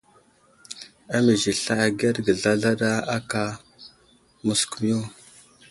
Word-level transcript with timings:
Amiz 1.15 1.43
i 1.51 1.53
sla 1.59 1.75
agərge 1.87 2.33
zlazlaɗa 2.41 2.91
áka 3.15 3.43
məskumiyo. 4.45 4.99